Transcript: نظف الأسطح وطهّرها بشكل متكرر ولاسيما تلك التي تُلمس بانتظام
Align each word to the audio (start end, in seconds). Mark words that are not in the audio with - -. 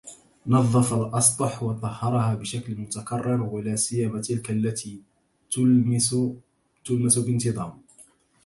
نظف 0.47 0.93
الأسطح 0.93 1.63
وطهّرها 1.63 2.35
بشكل 2.35 2.75
متكرر 2.75 3.41
ولاسيما 3.41 4.21
تلك 4.21 4.51
التي 4.51 5.01
تُلمس 6.83 7.19
بانتظام 7.19 7.79